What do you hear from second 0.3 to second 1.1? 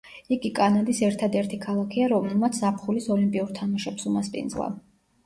იგი კანადის